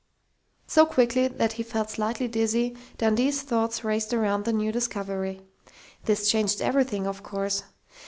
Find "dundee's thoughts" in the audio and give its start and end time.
2.97-3.83